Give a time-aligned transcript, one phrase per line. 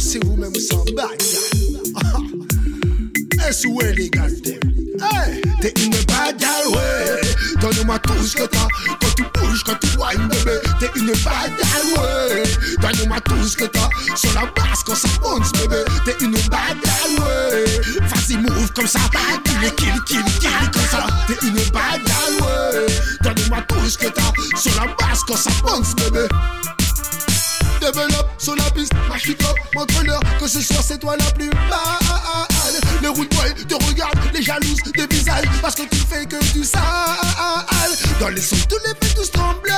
[0.00, 2.22] c'est vous-même sans bagarre.
[3.48, 7.20] Est-ce où est les gars Hey, t'es une bagarre, ouais.
[7.60, 8.68] Donne-moi tout ce que t'as.
[9.00, 10.58] Quand tu bouges, quand tu whines, bébé.
[10.78, 12.42] T'es une bagarre, ouais.
[12.80, 13.88] Donne-moi tout ce que t'as.
[14.14, 15.82] Sur la basse, quand ça bounce, bébé.
[16.04, 17.64] T'es une bagarre, ouais.
[18.02, 19.00] Vas-y, move comme ça.
[19.44, 21.06] Kill, kill, kill, kill, comme ça.
[21.26, 22.86] T'es une bagarre, ouais.
[23.22, 24.32] Donne-moi tout ce que t'as.
[24.56, 26.28] Sur la basse, quand ça bounce, bébé.
[30.42, 32.48] Que ce soir c'est toi la plus mal.
[33.00, 36.82] Les routes te regardent, les jalouses des visages, parce que tu fais que du sale.
[38.18, 39.72] Dans les sons, tous les fais tous trembler.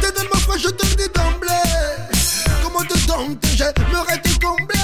[0.00, 1.48] T'es tellement froid, je te le dis d'emblée.
[2.62, 4.78] Comment te donc j'aimerais te combler?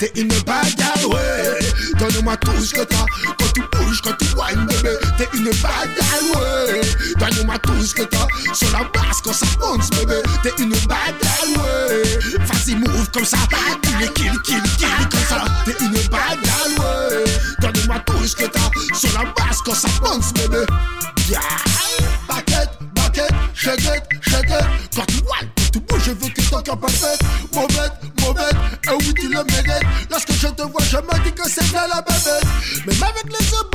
[0.00, 1.58] T'es une bagarre, ouais.
[1.98, 3.06] Donne-moi tout ce que t'as.
[3.38, 4.96] Quand tu bouges, quand tu whines, bébé.
[5.16, 6.80] T'es une bagarre, ouais.
[7.18, 8.26] Donne-moi tout ce que t'as.
[8.52, 10.16] Sur la basse, quand ça bounce, bébé.
[10.42, 11.95] T'es une bagarre, ouais.
[12.66, 13.36] Vas-y, move comme ça.
[13.82, 15.44] Kill, kill, kill, kill, comme ça.
[15.64, 16.40] T'es une bagarre,
[16.78, 17.24] ouais.
[17.60, 18.70] Donne-moi tout ce que t'as.
[18.94, 20.64] Sur la basse, quand ça bounce, bébé.
[21.28, 21.40] Yeah.
[22.28, 24.02] Baguette, baguette, shake it.
[24.94, 27.18] Quand tu whines, quand tu bouges, je veux que ton cœur parfait.
[27.54, 29.86] Mauvaise, mauvaise, et oui, tu le mérites.
[30.10, 32.86] Lorsque je te vois, je me dis que c'est là la bébête.
[32.86, 33.70] Même avec les yeux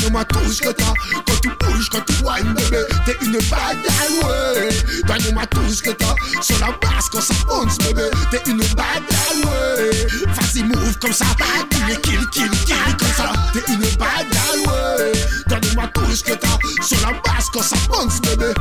[0.00, 0.94] Donne-moi tout ce que t'as.
[1.26, 2.84] Quand tu bouges, quand tu whines, bébé.
[3.04, 3.76] T'es une bagarre,
[4.24, 4.68] ouais.
[5.06, 6.14] Donne-moi tout ce que t'as.
[6.40, 8.10] Sur la basse, quand ça bounce, bébé.
[8.30, 10.06] T'es une bagarre, ouais.
[10.26, 11.26] Vas-y, move comme ça.
[11.70, 13.32] Kill, kill, kill, kill, comme ça.
[13.52, 15.12] T'es une bagarre, ouais.
[15.48, 16.58] Donne-moi tout ce que t'as.
[16.84, 18.52] Sur la basse, quand ça bounce, bébé.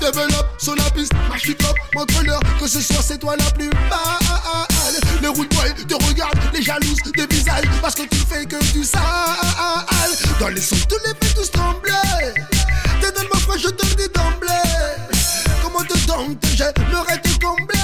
[0.00, 4.94] Développe sur la piste, machicop, montre-leur que ce soir c'est toi la plus mal.
[5.22, 8.84] Les routes boy te regardent, les jalouses des visages, parce que tu fais que du
[8.84, 9.02] sale.
[10.38, 11.92] Dans les sons, tous les fais tous trembler.
[13.00, 14.48] T'es tellement froid, je te le dis d'emblée.
[15.62, 17.74] Comment te donc j'aimerais te combler?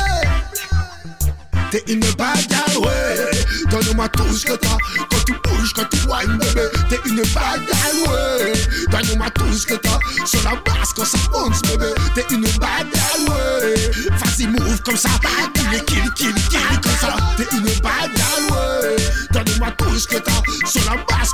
[1.71, 3.31] T'es une bagarre, ouais.
[3.71, 4.77] Donne-moi tout ce que t'as.
[5.11, 6.69] Quand tu bouges, quand tu whines, bébé.
[6.89, 8.53] T'es une bagarre, ouais.
[8.91, 9.99] Donne-moi tout ce que t'as.
[10.27, 11.93] Sur la basse, quand ça bounce, bébé.
[12.15, 13.91] T'es une bagarre, ouais.
[14.11, 15.11] Vas-y, move comme ça.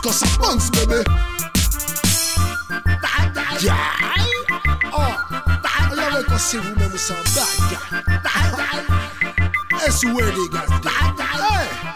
[0.06, 1.02] La basse, quand ça bounce, bébé.
[3.60, 3.74] Yeah.
[4.92, 4.98] Oh.
[5.94, 8.04] Là, ouais, quand c'est vous-même sans bagarre.
[9.86, 10.66] Est-ce où est les gars?
[10.84, 11.95] Hey!